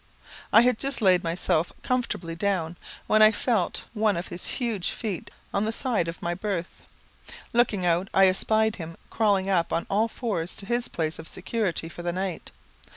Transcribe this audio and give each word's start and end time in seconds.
I 0.51 0.61
had 0.63 0.79
just 0.79 0.99
laid 0.99 1.23
myself 1.23 1.71
comfortably 1.83 2.33
down, 2.33 2.75
when 3.05 3.21
I 3.21 3.31
felt 3.31 3.85
one 3.93 4.17
of 4.17 4.29
his 4.29 4.47
huge 4.57 4.89
feet 4.89 5.29
on 5.53 5.65
the 5.65 5.71
side 5.71 6.07
of 6.07 6.23
my 6.23 6.33
berth. 6.33 6.81
Looking 7.53 7.85
out, 7.85 8.07
I 8.11 8.25
espied 8.25 8.77
him 8.77 8.97
crawling 9.11 9.47
up 9.47 9.71
on 9.71 9.85
all 9.91 10.07
fours 10.07 10.55
to 10.55 10.65
his 10.65 10.87
place 10.87 11.19
of 11.19 11.27
security 11.27 11.87
for 11.87 12.01
the 12.01 12.11
night. 12.13 12.49